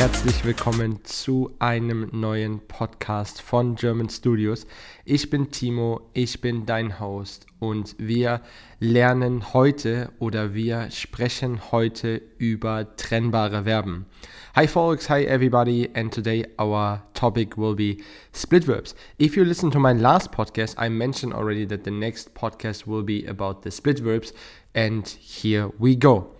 [0.00, 4.66] Herzlich willkommen zu einem neuen Podcast von German Studios.
[5.04, 8.40] Ich bin Timo, ich bin dein Host und wir
[8.78, 14.06] lernen heute oder wir sprechen heute über trennbare Verben.
[14.56, 17.98] Hi folks, hi everybody and today our topic will be
[18.34, 18.94] split verbs.
[19.18, 23.02] If you listen to my last podcast, I mentioned already that the next podcast will
[23.02, 24.32] be about the split verbs
[24.74, 26.34] and here we go.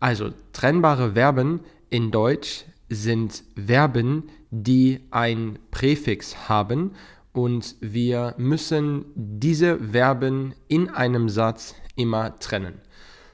[0.00, 6.92] Also trennbare Verben in Deutsch sind Verben, die ein Präfix haben
[7.32, 12.80] und wir müssen diese Verben in einem Satz immer trennen.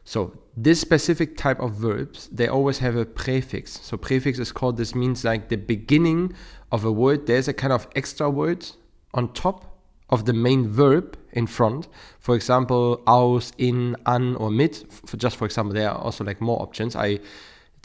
[0.04, 3.80] So, this specific type of verbs, they always have a prefix.
[3.82, 6.32] So prefix is called, this means like the beginning
[6.70, 7.26] of a word.
[7.26, 8.64] There's a kind of extra word
[9.14, 9.64] on top
[10.10, 11.88] of the main verb in front.
[12.20, 14.84] For example, aus, in, an, or mit.
[15.06, 16.94] For just for example, there are also like more options.
[16.94, 17.18] I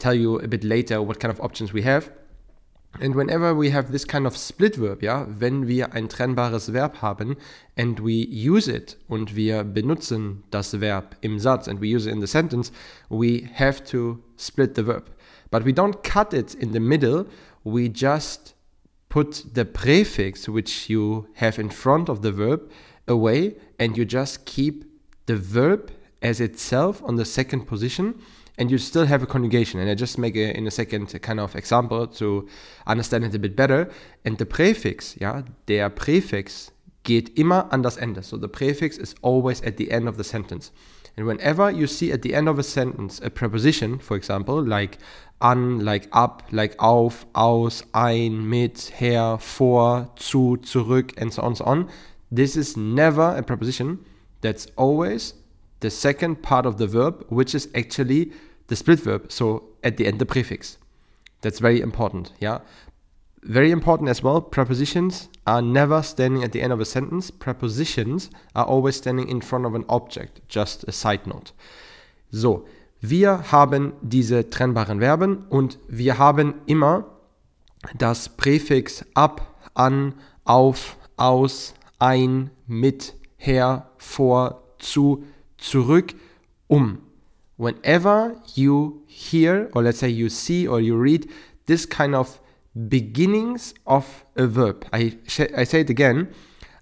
[0.02, 2.10] tell you a bit later what kind of options we have.
[3.00, 7.00] And whenever we have this kind of split verb, ja, wenn wir ein trennbares Verb
[7.00, 7.36] haben
[7.74, 12.12] and we use it und wir benutzen das Verb im Satz and we use it
[12.12, 12.70] in the sentence,
[13.08, 15.04] we have to split the verb.
[15.50, 17.26] But we don't cut it in the middle,
[17.64, 18.54] we just
[19.08, 22.70] put the prefix which you have in front of the verb
[23.08, 24.84] away and you just keep
[25.26, 28.14] the verb as itself on the second position
[28.58, 29.80] and you still have a conjugation.
[29.80, 32.48] And I just make a, in a second a kind of example to
[32.86, 33.90] understand it a bit better.
[34.24, 36.70] And the prefix, yeah, der Präfix
[37.04, 38.22] geht immer an das Ende.
[38.22, 40.70] So the prefix is always at the end of the sentence.
[41.16, 44.98] And whenever you see at the end of a sentence a preposition, for example, like
[45.40, 51.54] an, like ab, like auf, aus, ein, mit, her, vor, zu, zurück, and so on,
[51.54, 51.90] so on,
[52.30, 53.98] this is never a preposition.
[54.40, 55.34] That's always
[55.82, 58.32] the second part of the verb, which is actually
[58.68, 59.30] the split verb.
[59.30, 60.78] So at the end, the prefix.
[61.42, 62.32] That's very important.
[62.40, 62.60] Yeah.
[63.42, 64.40] Very important as well.
[64.40, 67.30] Prepositions are never standing at the end of a sentence.
[67.30, 70.40] Prepositions are always standing in front of an object.
[70.48, 71.52] Just a side note.
[72.30, 72.64] So,
[73.00, 77.04] wir haben diese trennbaren Verben und wir haben immer
[77.98, 85.24] das Präfix ab, an, auf, aus, ein, mit, her, vor, zu,
[85.62, 86.14] zurück,
[86.68, 86.98] um.
[87.58, 91.28] Whenever you hear, or let's say you see or you read
[91.66, 92.40] this kind of
[92.88, 95.16] beginnings of a verb, I,
[95.56, 96.28] I say it again,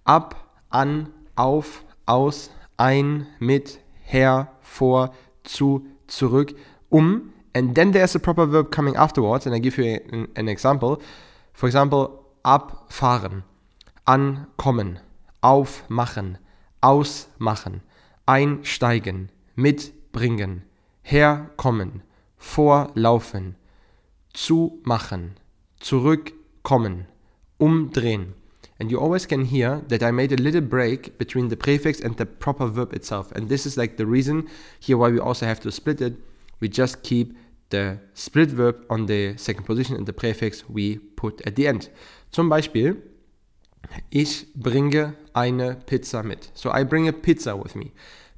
[0.07, 0.35] ab,
[0.73, 5.13] an, auf, aus, ein, mit, her, vor,
[5.45, 6.57] zu, zurück,
[6.91, 10.49] um, and then there's a proper verb coming afterwards, and I give you an, an
[10.49, 11.03] example.
[11.53, 13.43] For example, abfahren,
[14.07, 15.01] ankommen,
[15.43, 16.39] aufmachen,
[16.81, 17.83] ausmachen,
[18.31, 20.63] einsteigen, mitbringen,
[21.03, 22.03] herkommen,
[22.37, 23.57] vorlaufen,
[24.33, 25.33] zumachen,
[25.81, 27.07] zurückkommen,
[27.59, 28.35] umdrehen.
[28.79, 32.17] And you always can hear that I made a little break between the prefix and
[32.17, 33.33] the proper verb itself.
[33.33, 34.49] And this is like the reason
[34.79, 36.15] here why we also have to split it.
[36.61, 37.37] We just keep
[37.71, 41.91] the split verb on the second position and the prefix we put at the end.
[42.31, 42.97] Zum Beispiel,
[44.11, 46.51] ich bringe eine Pizza mit.
[46.55, 47.93] So I bring a pizza with me.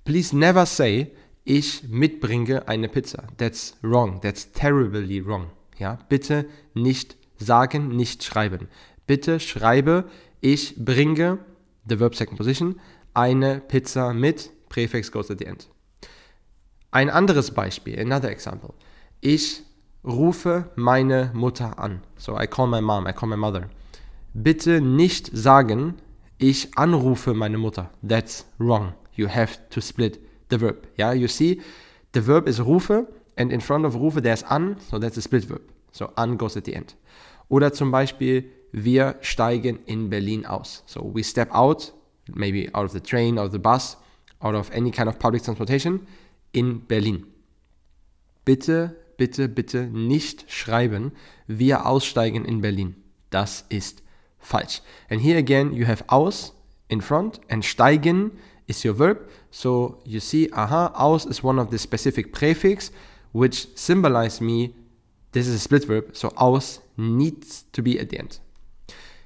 [0.04, 1.12] Please never say,
[1.44, 3.24] ich mitbringe eine Pizza.
[3.36, 4.20] That's wrong.
[4.20, 5.50] That's terribly wrong.
[5.78, 8.68] Ja, bitte nicht sagen, nicht schreiben.
[9.06, 10.04] Bitte schreibe,
[10.40, 11.38] ich bringe,
[11.88, 12.80] the verb second position,
[13.14, 15.68] eine Pizza mit, prefix goes at the end.
[16.90, 18.74] Ein anderes Beispiel, another example.
[19.20, 19.62] Ich
[20.04, 22.02] rufe meine Mutter an.
[22.16, 23.68] So I call my mom, I call my mother.
[24.34, 25.94] Bitte nicht sagen,
[26.42, 27.90] ich anrufe meine Mutter.
[28.06, 28.94] That's wrong.
[29.14, 30.18] You have to split
[30.50, 30.88] the verb.
[30.98, 31.62] Yeah, you see,
[32.12, 33.06] the verb is rufe,
[33.36, 35.62] and in front of rufe there's an, so that's a split verb.
[35.92, 36.96] So an goes at the end.
[37.48, 40.82] Oder zum Beispiel, wir steigen in Berlin aus.
[40.86, 41.92] So we step out,
[42.34, 43.96] maybe out of the train, out of the bus,
[44.40, 46.06] out of any kind of public transportation
[46.52, 47.26] in Berlin.
[48.44, 51.12] Bitte, bitte, bitte nicht schreiben,
[51.46, 52.96] wir aussteigen in Berlin.
[53.30, 54.02] Das ist
[54.42, 54.80] falsch.
[55.10, 56.52] And here again, you have aus
[56.88, 58.32] in front and steigen
[58.68, 59.28] is your verb.
[59.50, 62.90] So you see, aha, aus is one of the specific prefix
[63.32, 64.74] which symbolize me
[65.32, 66.14] this is a split verb.
[66.14, 68.38] So aus needs to be at the end.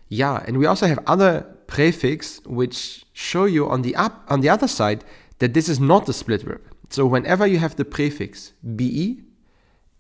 [0.08, 4.48] Yeah, and we also have other prefix which show you on the up on the
[4.48, 5.04] other side
[5.38, 6.62] that this is not a split verb.
[6.90, 9.22] So whenever you have the prefix be,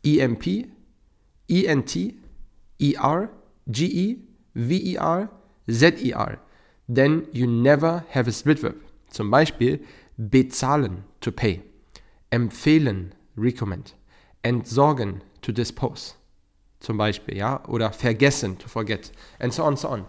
[0.04, 0.46] emp,
[1.48, 1.96] ent,
[3.02, 3.30] er,
[3.70, 4.16] ge,
[4.56, 5.28] ver,
[5.70, 6.38] zer,
[6.88, 8.76] then you never have a split verb.
[9.10, 9.80] Zum Beispiel
[10.16, 11.62] bezahlen, to pay,
[12.30, 13.94] empfehlen, recommend,
[14.42, 16.14] entsorgen, to dispose.
[16.80, 20.04] Zum Beispiel, ja, oder vergessen, to forget, and so on, so on.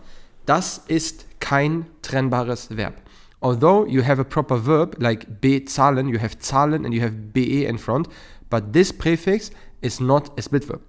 [0.46, 2.96] Das ist kein trennbares Verb.
[3.42, 7.66] Although you have a proper verb like bezahlen, you have zahlen and you have be
[7.66, 8.08] in front,
[8.50, 9.52] but this prefix
[9.82, 10.82] is not a split verb.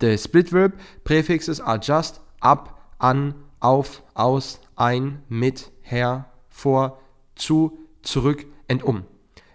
[0.00, 0.72] The split verb
[1.04, 6.98] prefixes are just ab, an, auf, aus, ein, mit, her, vor,
[7.36, 9.04] zu, zurück, and um.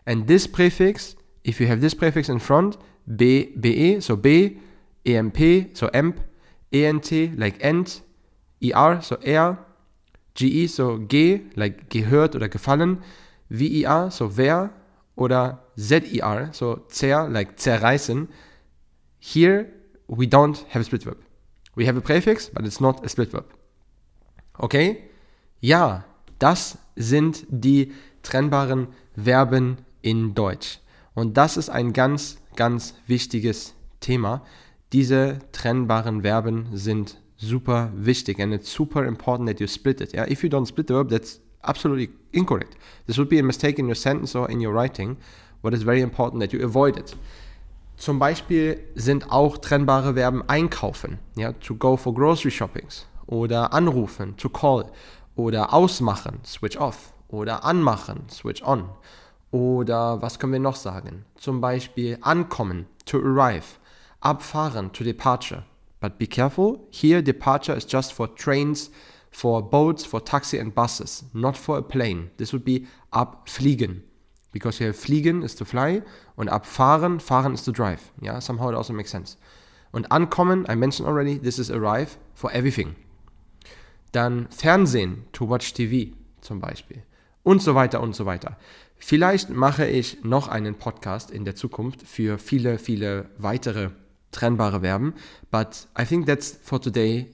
[0.06, 4.57] And this prefix, if you have this prefix in front, be, be, so be,
[5.06, 5.38] emp,
[5.74, 6.19] so emp,
[6.71, 8.01] ent, like ent,
[8.62, 9.57] er, so er,
[10.33, 13.03] ge, so ge, like gehört oder gefallen,
[13.50, 14.71] ver, so wer,
[15.15, 18.30] oder zir, so zer, like zerreißen.
[19.19, 19.65] Here
[20.07, 21.18] we don't have a split verb.
[21.79, 23.45] We have a prefix, but it's not a split verb.
[24.59, 24.97] Okay?
[25.61, 26.03] Ja,
[26.37, 30.81] das sind die trennbaren Verben in Deutsch.
[31.13, 34.43] Und das ist ein ganz, ganz wichtiges Thema.
[34.91, 40.13] Diese trennbaren Verben sind super wichtig and it's super important that you split it.
[40.13, 40.29] Yeah?
[40.29, 42.75] If you don't split the verb, that's absolutely incorrect.
[43.07, 45.15] This would be a mistake in your sentence or in your writing,
[45.61, 47.15] but it's very important that you avoid it.
[47.99, 54.37] Zum Beispiel sind auch trennbare Verben einkaufen, ja, to go for grocery shoppings oder anrufen,
[54.37, 54.85] to call
[55.35, 58.87] oder ausmachen, switch off oder anmachen, switch on
[59.51, 61.25] oder was können wir noch sagen?
[61.35, 63.65] Zum Beispiel ankommen, to arrive,
[64.21, 65.63] abfahren, to departure.
[65.99, 68.91] But be careful, here departure is just for trains,
[69.29, 72.31] for boats, for taxi and buses, not for a plane.
[72.37, 74.03] This would be abfliegen.
[74.51, 76.01] Because here fliegen is to fly
[76.35, 78.11] und abfahren, fahren is to drive.
[78.21, 79.37] Yeah, somehow it also makes sense.
[79.91, 82.95] Und ankommen, I mentioned already, this is arrive for everything.
[84.11, 87.03] Dann Fernsehen, to watch TV zum Beispiel.
[87.43, 88.57] Und so weiter und so weiter.
[88.97, 93.91] Vielleicht mache ich noch einen Podcast in der Zukunft für viele, viele weitere
[94.31, 95.13] trennbare Verben.
[95.51, 97.27] But I think that's for today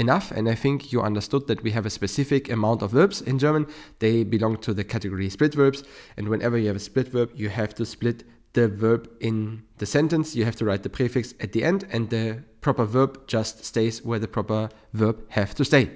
[0.00, 0.32] enough.
[0.32, 3.66] And I think you understood that we have a specific amount of verbs in German.
[4.00, 5.84] They belong to the category split verbs.
[6.16, 9.86] And whenever you have a split verb, you have to split the verb in the
[9.86, 10.34] sentence.
[10.34, 14.04] You have to write the prefix at the end, and the proper verb just stays
[14.04, 15.90] where the proper verb have to stay.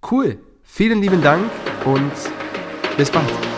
[0.00, 0.38] Cool.
[0.62, 1.50] Vielen lieben Dank
[1.84, 2.12] und
[2.96, 3.53] bis bald.